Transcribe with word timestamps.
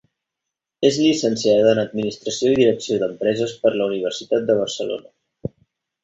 És 0.87 0.95
llicenciada 1.01 1.73
en 1.73 1.81
Administració 1.81 2.53
i 2.53 2.57
Direcció 2.59 2.97
d'Empreses 3.03 3.53
per 3.65 3.73
la 3.75 3.87
Universitat 3.91 4.49
de 4.49 4.57
Barcelona. 4.61 5.53